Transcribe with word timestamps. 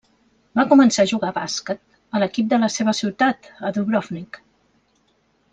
Va 0.59 0.63
començar 0.71 1.03
a 1.03 1.09
jugar 1.11 1.29
a 1.33 1.35
bàsquet 1.35 1.83
a 2.19 2.23
l'equip 2.23 2.49
de 2.55 2.61
la 2.65 2.71
seva 2.79 2.97
ciutat, 3.03 3.53
a 3.69 3.73
Dubrovnik. 3.77 4.45